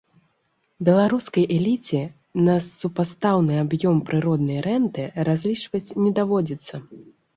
Беларускай 0.87 1.43
эліце 1.57 2.01
на 2.47 2.55
супастаўны 2.69 3.61
аб'ём 3.65 4.01
прыроднай 4.07 4.59
рэнты 4.69 5.07
разлічваць 5.29 5.87
не 6.03 6.11
даводзіцца. 6.23 6.75